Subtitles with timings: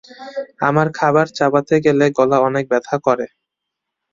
[0.61, 3.25] আমার খাবার চাবাতে গেলে গলা অনেক ব্যথা করে।